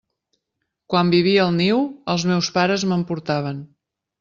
[0.93, 1.83] Quan vivia al niu,
[2.15, 3.63] els meus pares me'n portaven.